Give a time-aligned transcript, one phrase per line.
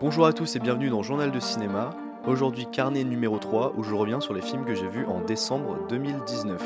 [0.00, 1.90] Bonjour à tous et bienvenue dans Journal de cinéma.
[2.24, 5.76] Aujourd'hui carnet numéro 3 où je reviens sur les films que j'ai vus en décembre
[5.88, 6.62] 2019.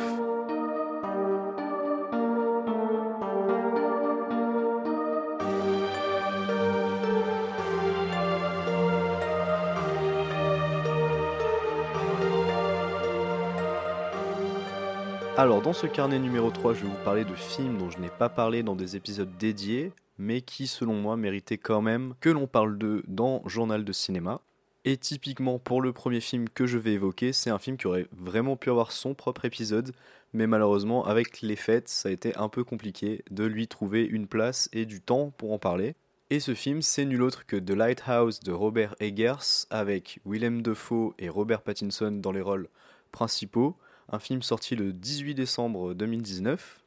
[15.38, 18.10] Alors dans ce carnet numéro 3 je vais vous parler de films dont je n'ai
[18.10, 19.90] pas parlé dans des épisodes dédiés
[20.22, 24.40] mais qui, selon moi, méritait quand même que l'on parle d'eux dans Journal de cinéma.
[24.84, 28.06] Et typiquement, pour le premier film que je vais évoquer, c'est un film qui aurait
[28.12, 29.92] vraiment pu avoir son propre épisode,
[30.32, 34.28] mais malheureusement, avec les fêtes, ça a été un peu compliqué de lui trouver une
[34.28, 35.94] place et du temps pour en parler.
[36.30, 41.14] Et ce film, c'est nul autre que The Lighthouse de Robert Eggers, avec Willem Dafoe
[41.18, 42.68] et Robert Pattinson dans les rôles
[43.10, 43.76] principaux.
[44.08, 46.80] Un film sorti le 18 décembre 2019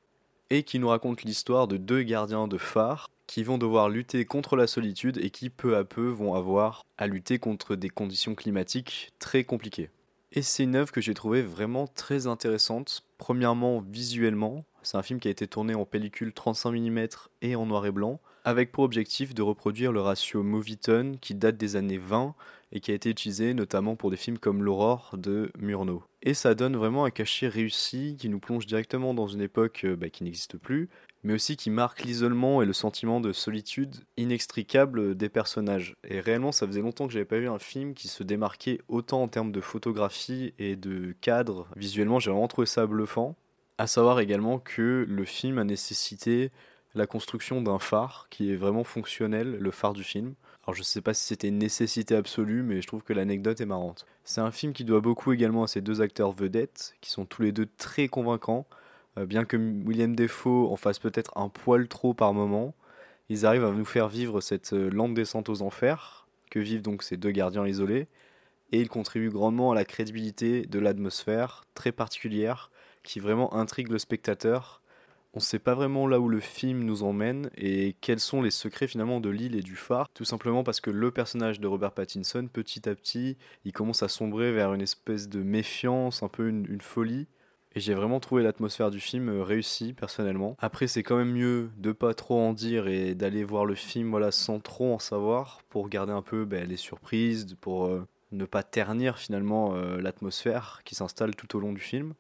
[0.49, 4.55] et qui nous raconte l'histoire de deux gardiens de phare qui vont devoir lutter contre
[4.55, 9.11] la solitude et qui peu à peu vont avoir à lutter contre des conditions climatiques
[9.19, 9.89] très compliquées.
[10.31, 13.03] Et c'est une œuvre que j'ai trouvée vraiment très intéressante.
[13.17, 17.07] Premièrement, visuellement, c'est un film qui a été tourné en pellicule 35 mm
[17.41, 21.57] et en noir et blanc, avec pour objectif de reproduire le ratio Movietone qui date
[21.57, 22.35] des années 20
[22.71, 26.03] et qui a été utilisé notamment pour des films comme L'Aurore de Murnau.
[26.21, 29.95] Et ça donne vraiment un cachet réussi qui nous plonge directement dans une époque euh,
[29.95, 30.89] bah, qui n'existe plus,
[31.25, 35.95] mais aussi qui marque l'isolement et le sentiment de solitude inextricable des personnages.
[36.07, 39.23] Et réellement, ça faisait longtemps que j'avais pas vu un film qui se démarquait autant
[39.23, 41.67] en termes de photographie et de cadre.
[41.75, 43.35] Visuellement, j'ai vraiment trouvé ça bluffant.
[43.79, 46.51] À savoir également que le film a nécessité
[46.93, 50.35] la construction d'un phare qui est vraiment fonctionnel, le phare du film.
[50.63, 53.65] Alors je sais pas si c'était une nécessité absolue, mais je trouve que l'anecdote est
[53.65, 54.05] marrante.
[54.23, 57.41] C'est un film qui doit beaucoup également à ces deux acteurs vedettes, qui sont tous
[57.41, 58.67] les deux très convaincants.
[59.17, 62.75] Euh, bien que William Defoe en fasse peut-être un poil trop par moment,
[63.29, 67.03] ils arrivent à nous faire vivre cette euh, lente descente aux enfers que vivent donc
[67.03, 68.07] ces deux gardiens isolés,
[68.71, 72.71] et ils contribuent grandement à la crédibilité de l'atmosphère très particulière
[73.03, 74.81] qui vraiment intrigue le spectateur.
[75.33, 78.51] On ne sait pas vraiment là où le film nous emmène et quels sont les
[78.51, 81.91] secrets finalement de l'île et du phare, tout simplement parce que le personnage de Robert
[81.91, 86.47] Pattinson, petit à petit, il commence à sombrer vers une espèce de méfiance, un peu
[86.47, 87.27] une folie,
[87.75, 90.55] et j'ai vraiment trouvé l'atmosphère du film euh, réussie personnellement.
[90.59, 94.09] Après c'est quand même mieux de pas trop en dire et d'aller voir le film
[94.09, 98.45] voilà sans trop en savoir pour garder un peu ben, les surprises, pour euh, ne
[98.45, 102.13] pas ternir finalement euh, l'atmosphère qui s'installe tout au long du film.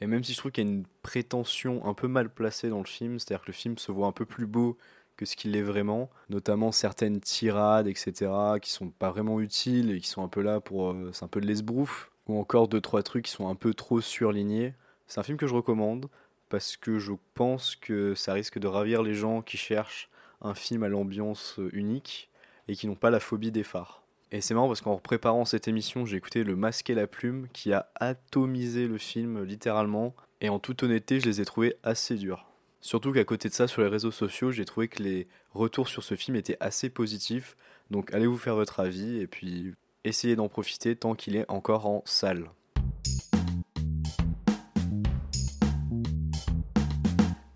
[0.00, 2.78] Et même si je trouve qu'il y a une prétention un peu mal placée dans
[2.78, 4.76] le film, c'est-à-dire que le film se voit un peu plus beau
[5.16, 10.00] que ce qu'il est vraiment, notamment certaines tirades, etc., qui sont pas vraiment utiles et
[10.00, 10.94] qui sont un peu là pour...
[11.12, 14.00] c'est un peu de l'esbrouf, ou encore deux trois trucs qui sont un peu trop
[14.00, 14.74] surlignés.
[15.06, 16.08] C'est un film que je recommande
[16.48, 20.08] parce que je pense que ça risque de ravir les gens qui cherchent
[20.40, 22.30] un film à l'ambiance unique
[22.68, 24.02] et qui n'ont pas la phobie des phares.
[24.30, 27.46] Et c'est marrant parce qu'en préparant cette émission, j'ai écouté Le Masque et la Plume
[27.52, 30.14] qui a atomisé le film littéralement.
[30.40, 32.46] Et en toute honnêteté, je les ai trouvés assez durs.
[32.80, 36.02] Surtout qu'à côté de ça, sur les réseaux sociaux, j'ai trouvé que les retours sur
[36.02, 37.56] ce film étaient assez positifs.
[37.90, 39.72] Donc allez vous faire votre avis et puis
[40.04, 42.50] essayez d'en profiter tant qu'il est encore en salle.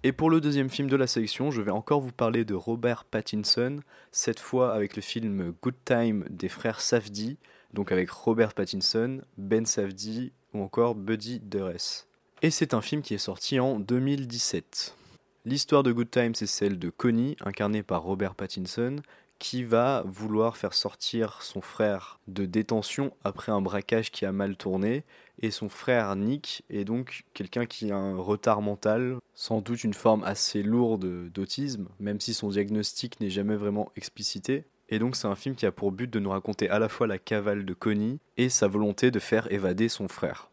[0.09, 3.05] Et pour le deuxième film de la sélection, je vais encore vous parler de Robert
[3.05, 3.81] Pattinson,
[4.11, 7.37] cette fois avec le film Good Time des frères Safdie,
[7.75, 12.07] donc avec Robert Pattinson, Ben Safdie ou encore Buddy Dures.
[12.41, 14.97] Et c'est un film qui est sorti en 2017.
[15.45, 19.03] L'histoire de Good Time, c'est celle de Connie, incarnée par Robert Pattinson,
[19.39, 24.57] qui va vouloir faire sortir son frère de détention après un braquage qui a mal
[24.57, 25.05] tourné.
[25.41, 29.95] Et son frère Nick est donc quelqu'un qui a un retard mental, sans doute une
[29.95, 34.65] forme assez lourde d'autisme, même si son diagnostic n'est jamais vraiment explicité.
[34.89, 37.07] Et donc c'est un film qui a pour but de nous raconter à la fois
[37.07, 40.51] la cavale de Connie et sa volonté de faire évader son frère.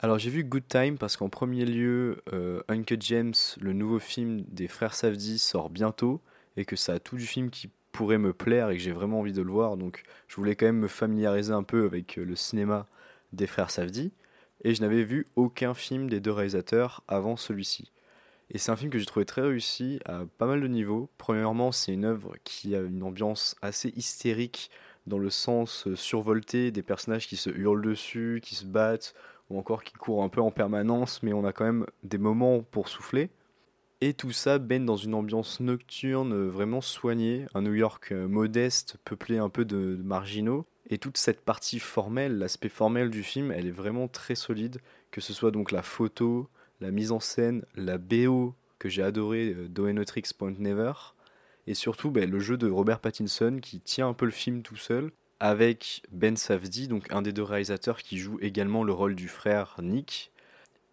[0.00, 4.42] Alors j'ai vu Good Time parce qu'en premier lieu, euh, Uncle James, le nouveau film
[4.48, 6.20] des frères Safdie, sort bientôt
[6.56, 9.20] et que ça a tout du film qui pourrait me plaire et que j'ai vraiment
[9.20, 9.76] envie de le voir.
[9.76, 12.86] Donc je voulais quand même me familiariser un peu avec euh, le cinéma
[13.32, 14.12] des frères Safdie.
[14.64, 17.92] Et je n'avais vu aucun film des deux réalisateurs avant celui-ci.
[18.50, 21.08] Et c'est un film que j'ai trouvé très réussi à pas mal de niveaux.
[21.18, 24.70] Premièrement, c'est une œuvre qui a une ambiance assez hystérique
[25.06, 29.14] dans le sens euh, survolté des personnages qui se hurlent dessus, qui se battent,
[29.50, 32.62] ou encore qui courent un peu en permanence, mais on a quand même des moments
[32.62, 33.30] pour souffler.
[34.00, 38.28] Et tout ça baigne dans une ambiance nocturne euh, vraiment soignée, un New York euh,
[38.28, 40.66] modeste, peuplé un peu de, marginaux.
[40.90, 45.20] Et toute cette partie formelle, l'aspect formel du film, elle est vraiment très solide, que
[45.20, 46.48] ce soit donc la photo,
[46.80, 50.92] la mise en scène, la BO que j'ai adoré, euh, Doenetrix Point Never,
[51.66, 54.76] et surtout ben, le jeu de Robert Pattinson qui tient un peu le film tout
[54.76, 55.10] seul,
[55.40, 59.76] avec Ben Safdie, donc un des deux réalisateurs qui joue également le rôle du frère
[59.82, 60.30] Nick.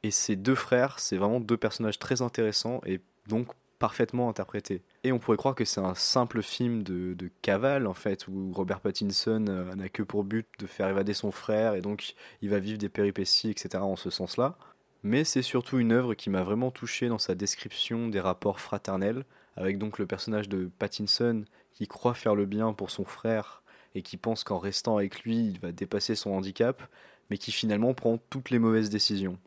[0.04, 3.48] Et ces deux frères, c'est vraiment deux personnages très intéressants et donc
[3.82, 4.84] parfaitement interprétés.
[5.04, 8.80] Et on pourrait croire que c'est un simple film de, cavale, en fait, où Robert
[8.80, 12.14] Pattinson euh, n'a que pour but de faire évader son frère et donc
[12.44, 13.84] il va vivre des péripéties, etc.
[13.84, 14.56] en ce sens-là.
[15.02, 19.26] Mais c'est surtout une œuvre qui m'a vraiment touché dans sa description des rapports fraternels,
[19.56, 21.44] avec donc le personnage de Pattinson
[21.74, 23.64] qui croit faire le bien pour son frère
[23.96, 26.84] et qui pense qu'en restant avec lui, il va dépasser son handicap,
[27.32, 29.40] mais qui finalement prend toutes les mauvaises décisions.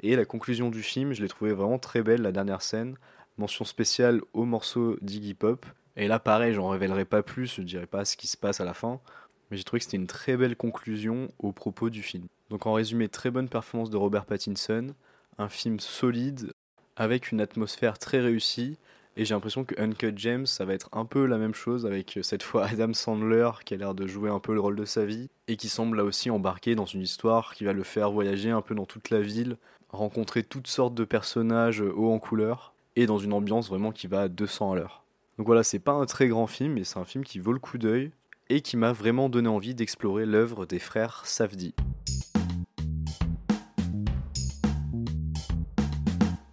[0.00, 2.96] Et la conclusion du film, je l'ai trouvé vraiment très belle, la dernière scène.
[3.38, 5.66] Mention spéciale au morceau d'Iggy Pop.
[5.96, 8.64] Et là, pareil, j'en révélerai pas plus, je dirai pas ce qui se passe à
[8.64, 9.00] la fin.
[9.50, 12.26] Mais j'ai trouvé que c'était une très belle conclusion au propos du film.
[12.50, 14.94] Donc en résumé, très bonne performance de Robert Pattinson,
[15.38, 16.52] un film solide,
[16.96, 18.78] avec une atmosphère très réussie,
[19.18, 22.18] et j'ai l'impression que Uncut James, ça va être un peu la même chose avec
[22.18, 24.84] euh, cette fois Adam Sandler qui a l'air de jouer un peu le rôle de
[24.84, 28.10] sa vie et qui semble là aussi embarqué dans une histoire qui va le faire
[28.10, 29.56] voyager un peu dans toute la ville,
[29.88, 34.06] rencontrer toutes sortes de personnages euh, hauts en couleur et dans une ambiance vraiment qui
[34.06, 35.04] va à 200 à l'heure.
[35.38, 37.58] Donc voilà, c'est pas un très grand film, mais c'est un film qui vaut le
[37.58, 38.10] coup d'œil
[38.48, 41.74] et qui m'a vraiment donné envie d'explorer l'œuvre des frères Safdie.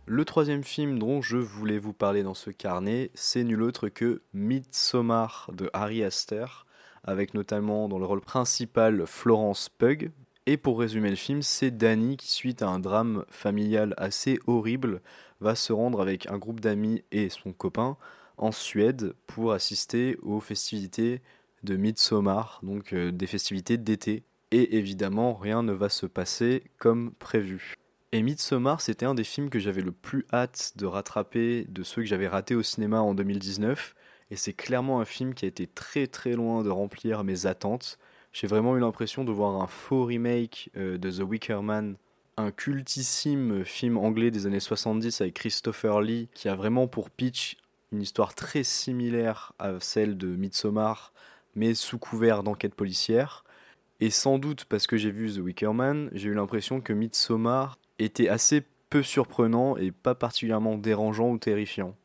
[0.05, 4.21] Le troisième film dont je voulais vous parler dans ce carnet, c'est nul autre que
[4.33, 6.65] Midsommar de Harry Astor,
[7.03, 10.11] avec notamment dans le rôle principal Florence Pug.
[10.45, 15.01] Et pour résumer le film, c'est Danny qui, suite à un drame familial assez horrible,
[15.43, 17.97] va se rendre avec un groupe d'amis et son copain
[18.37, 21.21] en Suède pour assister aux festivités
[21.61, 24.23] de Midsommar, donc euh, des festivités d'été.
[24.51, 27.75] Et évidemment, rien ne va se passer comme prévu.
[28.11, 32.03] Et Midsommar, c'était un des films que j'avais le plus hâte de rattraper de ceux
[32.03, 33.95] que j'avais ratés au cinéma en 2019.
[34.31, 37.97] Et c'est clairement un film qui a été très très loin de remplir mes attentes.
[38.31, 41.97] J'ai vraiment eu l'impression de voir un faux remake euh, de The Wicker Man,
[42.37, 47.57] un cultissime film anglais des années 70 avec Christopher Lee, qui a vraiment pour pitch
[47.91, 51.13] une histoire très similaire à celle de Midsommar,
[51.55, 53.43] mais sous couvert d'enquête policière.
[53.99, 57.77] Et sans doute parce que j'ai vu The Wicker Man, j'ai eu l'impression que Midsommar
[57.99, 61.95] était assez peu surprenant et pas particulièrement dérangeant ou terrifiant.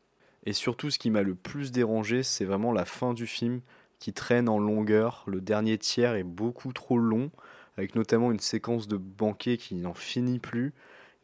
[0.45, 3.61] Et surtout, ce qui m'a le plus dérangé, c'est vraiment la fin du film
[3.99, 5.25] qui traîne en longueur.
[5.27, 7.31] Le dernier tiers est beaucoup trop long,
[7.79, 10.75] avec notamment une séquence de banquet qui n'en finit plus.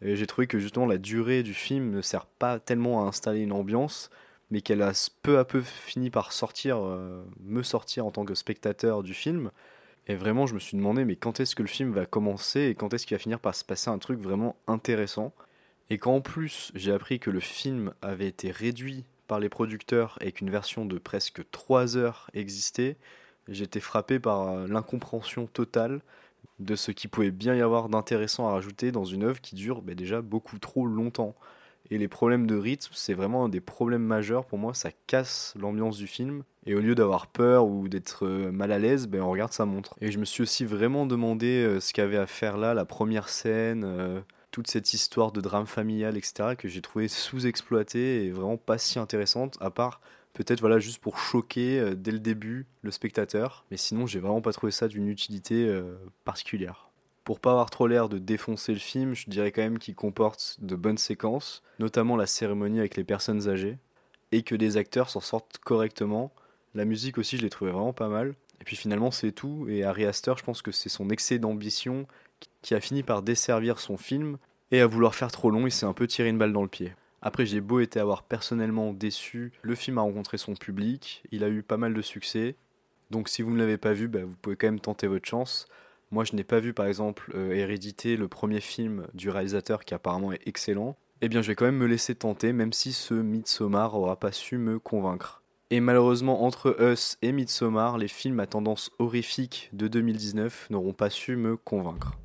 [0.01, 3.41] Et j'ai trouvé que justement la durée du film ne sert pas tellement à installer
[3.41, 4.09] une ambiance,
[4.51, 4.93] mais qu'elle a
[5.23, 9.51] peu à peu fini par sortir, euh, me sortir en tant que spectateur du film.
[10.07, 12.75] Et vraiment, je me suis demandé, mais quand est-ce que le film va commencer et
[12.77, 15.33] quand est-ce qu'il va finir par se passer un truc vraiment intéressant?
[15.91, 20.19] Et quand en plus j'ai appris que le film avait été réduit par les producteurs
[20.21, 22.97] et qu'une version de presque 3 heures existait,
[23.49, 26.01] j'étais frappé par euh, l'incompréhension totale
[26.61, 29.83] de ce qui pouvait bien y avoir d'intéressant à rajouter dans une œuvre qui dure
[29.83, 31.35] bah, déjà beaucoup trop longtemps.
[31.91, 35.55] Et les problèmes de rythme, c'est vraiment un des problèmes majeurs pour moi, ça casse
[35.59, 36.43] l'ambiance du film.
[36.67, 39.67] Et au lieu d'avoir peur ou d'être euh, mal à l'aise, ben on regarde sa
[39.67, 39.95] montre.
[40.01, 43.29] Et je me suis aussi vraiment demandé euh, ce qu'avait à faire là, la première
[43.29, 44.21] scène, euh,
[44.51, 48.99] toute cette histoire de drame familial, etc., que j'ai trouvé sous-exploitée et vraiment pas si
[48.99, 50.01] intéressante, à part
[50.35, 53.65] peut-être voilà juste pour choquer dès le début le spectateur.
[53.71, 55.81] Mais sinon, j'ai vraiment pas trouvé ça d'une utilité
[56.25, 56.91] particulière.
[57.25, 60.59] Pour pas avoir trop l'air de défoncer le film, je dirais quand même qu'il comporte
[60.61, 63.79] de bonnes séquences, notamment la cérémonie avec les personnes âgées,
[64.31, 66.33] et que les acteurs s'en sortent correctement.
[66.75, 68.35] La musique aussi, je l'ai trouvé vraiment pas mal.
[68.61, 69.67] Et puis finalement, c'est tout.
[69.69, 72.07] Et Harry Astor, je pense que c'est son excès d'ambition
[72.61, 74.37] qui a fini par desservir son film.
[74.71, 76.69] Et à vouloir faire trop long, il s'est un peu tiré une balle dans le
[76.69, 76.93] pied.
[77.27, 81.49] Après, j'ai beau été avoir personnellement déçu, le film a rencontré son public, il a
[81.49, 82.55] eu pas mal de succès.
[83.11, 85.67] Donc si vous ne l'avez pas vu, bah, vous pouvez quand même tenter votre chance.
[86.11, 89.95] Moi, je n'ai pas vu par exemple euh, Hérédité, le premier film du réalisateur qui
[89.95, 90.97] apparemment est excellent.
[91.23, 94.31] Eh bien, je vais quand même me laisser tenter, même si ce Midsommar aura pas
[94.31, 95.43] su me convaincre.
[95.71, 101.09] Et malheureusement, entre Us et Midsommar, les films à tendance horrifique de 2019 n'auront pas
[101.09, 102.19] su me convaincre.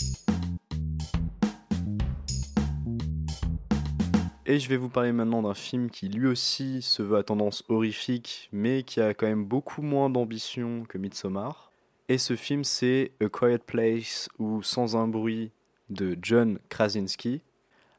[4.52, 7.64] Et je vais vous parler maintenant d'un film qui lui aussi se veut à tendance
[7.70, 11.72] horrifique, mais qui a quand même beaucoup moins d'ambition que Midsommar.
[12.08, 15.52] Et ce film, c'est A Quiet Place ou Sans un bruit
[15.92, 17.44] de John Krasinski,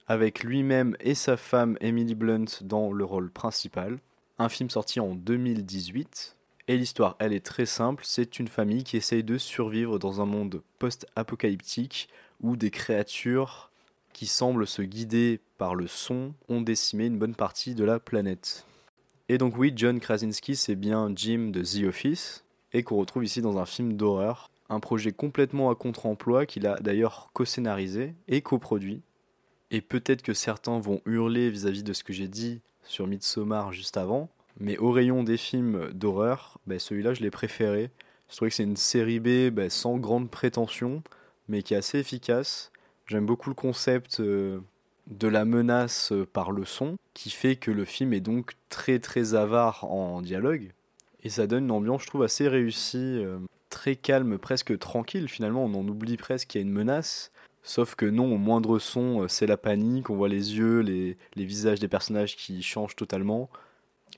[0.09, 4.00] avec lui-même et sa femme Emily Blunt dans le rôle principal.
[4.40, 6.37] Un film sorti en 2018.
[6.66, 10.26] Et l'histoire, elle est très simple, c'est une famille qui essaye de survivre dans un
[10.26, 12.09] monde post-apocalyptique
[12.40, 13.70] où des créatures
[14.12, 18.67] qui semblent se guider par le son ont décimé une bonne partie de la planète.
[19.29, 23.43] Et donc oui, John Krasinski, c'est bien Jim de The Office, et qu'on retrouve ici
[23.43, 29.02] dans un film d'horreur, un projet complètement à contre-emploi qu'il a d'ailleurs co-scénarisé et coproduit.
[29.71, 33.97] Et peut-être que certains vont hurler vis-à-vis de ce que j'ai dit sur Midsommar juste
[33.97, 37.90] avant, mais au rayon des films d'horreur, bah, celui-là je l'ai préféré.
[38.29, 41.02] Je trouvais que c'est une série B bah, sans grande prétention,
[41.49, 42.71] mais qui est assez efficace.
[43.11, 44.61] J'aime beaucoup le concept euh,
[45.09, 49.35] de la menace par le son, qui fait que le film est donc très très
[49.35, 50.71] avare en dialogue.
[51.25, 55.29] Et ça donne une ambiance, je trouve, assez réussie, euh, très calme, presque tranquille.
[55.29, 57.33] Finalement, on en oublie presque qu'il y a une menace.
[57.64, 61.19] Sauf que non, au moindre son, euh, c'est la panique, on voit les yeux, les,
[61.35, 63.50] les visages des personnages qui changent totalement.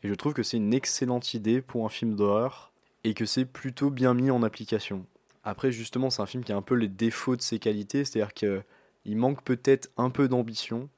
[0.02, 2.72] Et je trouve que c'est une excellente idée pour un film d'horreur,
[3.04, 5.06] et que c'est plutôt bien mis en application.
[5.44, 8.34] Après, justement, c'est un film qui a un peu les défauts de ses qualités, c'est-à-dire
[8.34, 8.62] que
[9.04, 10.88] il manque peut-être un peu d'ambition.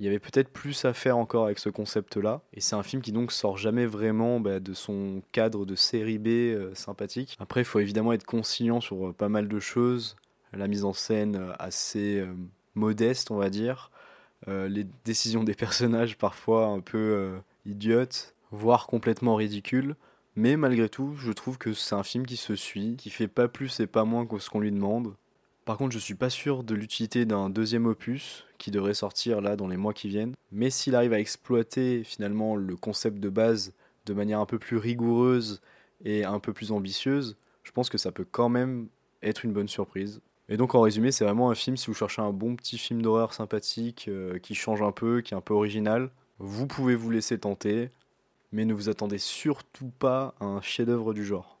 [0.00, 2.42] Il y avait peut-être plus à faire encore avec ce concept-là.
[2.52, 6.18] Et c'est un film qui donc sort jamais vraiment bah, de son cadre de série
[6.18, 7.36] B euh, sympathique.
[7.40, 10.16] Après, il faut évidemment être conscient sur euh, pas mal de choses.
[10.52, 12.24] La mise en scène euh, assez
[12.74, 13.90] modeste, on va dire.
[14.46, 17.32] les décisions des personnages parfois un peu
[17.66, 19.96] idiotes, voire complètement ridicules.
[20.36, 23.48] Mais malgré tout, je trouve que c'est un film qui se suit, qui fait pas
[23.48, 25.14] plus et pas moins que ce qu'on lui demande.
[25.68, 29.54] Par contre, je suis pas sûr de l'utilité d'un deuxième opus qui devrait sortir là
[29.54, 30.32] dans les mois qui viennent.
[30.50, 33.74] Mais s'il arrive à exploiter finalement le concept de base
[34.06, 35.60] de manière un peu plus rigoureuse
[36.06, 38.88] et un peu plus ambitieuse, je pense que ça peut quand même
[39.22, 40.22] être une bonne surprise.
[40.48, 43.02] Et donc en résumé, c'est vraiment un film si vous cherchez un bon petit film
[43.02, 47.10] d'horreur sympathique euh, qui change un peu, qui est un peu original, vous pouvez vous
[47.10, 47.90] laisser tenter,
[48.52, 51.57] mais ne vous attendez surtout pas à un chef-d'œuvre du genre.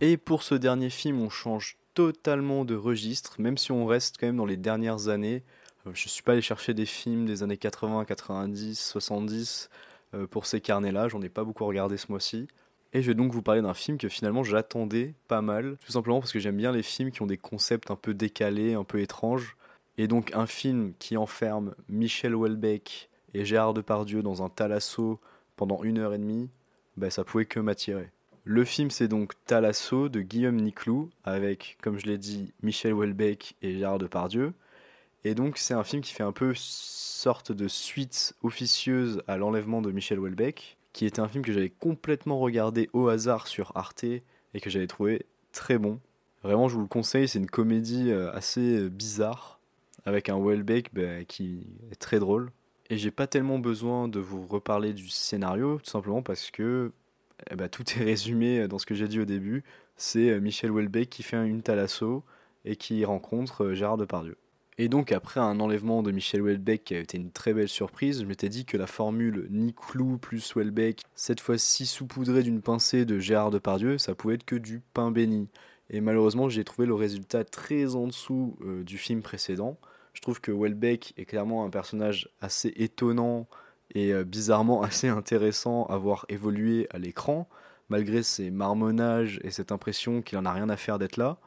[0.00, 4.26] Et pour ce dernier film, on change totalement de registre, même si on reste quand
[4.26, 5.42] même dans les dernières années.
[5.86, 9.70] Euh, je ne suis pas allé chercher des films des années 80, 90, 70
[10.30, 12.48] pour ces carnets-là, j'en ai pas beaucoup regardé ce mois-ci.
[12.92, 16.20] Et je vais donc vous parler d'un film que finalement j'attendais pas mal, tout simplement
[16.20, 19.00] parce que j'aime bien les films qui ont des concepts un peu décalés, un peu
[19.00, 19.56] étranges.
[19.98, 25.20] Et donc un film qui enferme Michel Houellebecq et Gérard Depardieu dans un thalasso
[25.56, 26.48] pendant une heure et demie,
[26.96, 28.10] bah, ça pouvait que m'attirer.
[28.48, 33.56] Le film, c'est donc Talasso de Guillaume Niclou, avec, comme je l'ai dit, Michel Houellebecq
[33.60, 34.52] et Gérard Depardieu.
[35.24, 39.82] Et donc, c'est un film qui fait un peu sorte de suite officieuse à l'enlèvement
[39.82, 44.04] de Michel Houellebecq, qui était un film que j'avais complètement regardé au hasard sur Arte
[44.04, 45.98] et que j'avais trouvé très bon.
[46.44, 49.58] Vraiment, je vous le conseille, c'est une comédie euh, assez euh, bizarre,
[50.04, 52.52] avec un Houellebecq bah, qui est très drôle.
[52.90, 56.92] Et j'ai pas tellement besoin de vous reparler du scénario, tout simplement parce que
[57.50, 59.64] eh ben, tout est résumé dans ce que j'ai dit au début.
[59.96, 62.24] C'est euh, Michel Houellebecq qui fait une thalasso
[62.64, 64.36] et qui rencontre euh, Gérard Depardieu.
[64.78, 68.20] Et donc après un enlèvement de Michel Houellebecq qui a été une très belle surprise,
[68.20, 73.18] je m'étais dit que la formule Niclou plus Houellebecq, cette fois-ci saupoudrée d'une pincée de
[73.18, 75.48] Gérard Depardieu, ça pouvait être que du pain béni.
[75.88, 79.78] Et malheureusement, j'ai trouvé le résultat très en dessous euh, du film précédent.
[80.12, 83.48] Je trouve que Houellebecq est clairement un personnage assez étonnant,
[83.94, 87.48] et euh, bizarrement assez intéressant à voir évoluer à l'écran,
[87.88, 91.38] malgré ses marmonnages et cette impression qu'il en a rien à faire d'être là.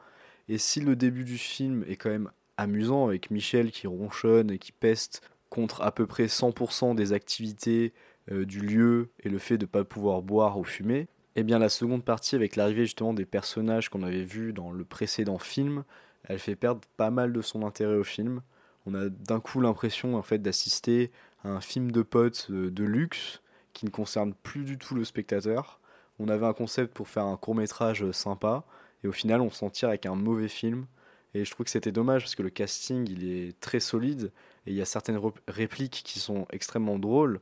[0.48, 4.58] Et si le début du film est quand même amusant avec Michel qui ronchonne et
[4.58, 7.92] qui peste contre à peu près 100% des activités
[8.30, 11.58] euh, du lieu et le fait de ne pas pouvoir boire ou fumer, eh bien
[11.58, 15.84] la seconde partie avec l'arrivée justement des personnages qu'on avait vus dans le précédent film,
[16.24, 18.42] elle fait perdre pas mal de son intérêt au film.
[18.86, 21.10] On a d'un coup l'impression en fait d'assister
[21.44, 23.40] un film de potes euh, de luxe
[23.72, 25.80] qui ne concerne plus du tout le spectateur.
[26.18, 28.64] On avait un concept pour faire un court métrage sympa
[29.04, 30.86] et au final on s'en tire avec un mauvais film.
[31.32, 34.32] Et je trouve que c'était dommage parce que le casting il est très solide
[34.66, 37.40] et il y a certaines répliques qui sont extrêmement drôles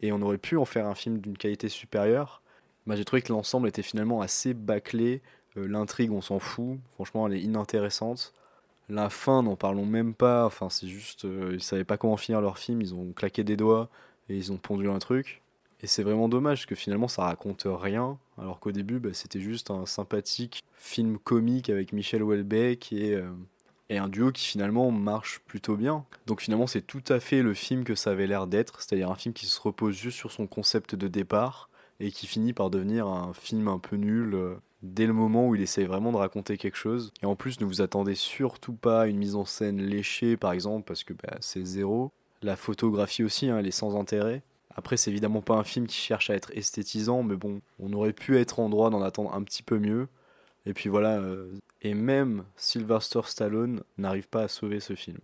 [0.00, 2.42] et on aurait pu en faire un film d'une qualité supérieure.
[2.86, 5.22] Bah, j'ai trouvé que l'ensemble était finalement assez bâclé.
[5.56, 8.32] Euh, l'intrigue on s'en fout, franchement elle est inintéressante.
[8.88, 10.44] La fin, n'en parlons même pas.
[10.46, 12.82] Enfin, c'est juste, euh, ils savaient pas comment finir leur film.
[12.82, 13.88] Ils ont claqué des doigts
[14.28, 15.42] et ils ont pondu un truc.
[15.80, 18.18] Et c'est vraiment dommage parce que finalement, ça raconte rien.
[18.38, 23.30] Alors qu'au début, bah, c'était juste un sympathique film comique avec Michel Houellebecq et, euh,
[23.90, 26.04] et un duo qui finalement marche plutôt bien.
[26.26, 28.80] Donc finalement, c'est tout à fait le film que ça avait l'air d'être.
[28.82, 31.68] C'est-à-dire un film qui se repose juste sur son concept de départ
[32.00, 35.54] et qui finit par devenir un film un peu nul euh, dès le moment où
[35.54, 37.12] il essaye vraiment de raconter quelque chose.
[37.22, 40.52] Et en plus, ne vous attendez surtout pas à une mise en scène léchée, par
[40.52, 42.12] exemple, parce que bah, c'est zéro.
[42.42, 44.42] La photographie aussi, hein, elle est sans intérêt.
[44.76, 48.12] Après, c'est évidemment pas un film qui cherche à être esthétisant, mais bon, on aurait
[48.12, 50.08] pu être en droit d'en attendre un petit peu mieux.
[50.66, 51.50] Et puis voilà, euh,
[51.82, 55.18] et même Sylvester Stallone n'arrive pas à sauver ce film.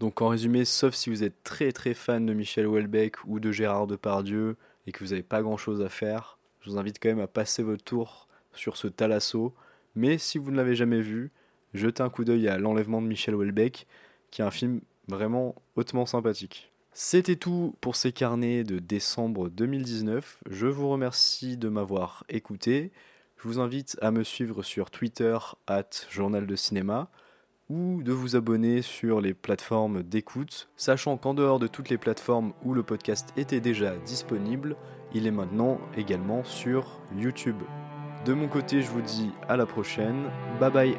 [0.00, 3.52] Donc en résumé, sauf si vous êtes très très fan de Michel Houellebecq ou de
[3.52, 7.08] Gérard Depardieu et que vous n'avez pas grand chose à faire, je vous invite quand
[7.08, 9.54] même à passer votre tour sur ce Talasso.
[9.94, 11.30] Mais si vous ne l'avez jamais vu,
[11.72, 13.86] jetez un coup d'œil à L'enlèvement de Michel Houellebecq,
[14.30, 16.72] qui est un film vraiment hautement sympathique.
[16.92, 20.38] C'était tout pour ces carnets de décembre 2019.
[20.48, 22.92] Je vous remercie de m'avoir écouté.
[23.36, 27.10] Je vous invite à me suivre sur Twitter, at Journal de Cinéma,
[27.68, 32.52] ou de vous abonner sur les plateformes d'écoute, sachant qu'en dehors de toutes les plateformes
[32.62, 34.76] où le podcast était déjà disponible,
[35.14, 37.62] il est maintenant également sur YouTube.
[38.24, 40.30] De mon côté, je vous dis à la prochaine.
[40.58, 40.98] Bye bye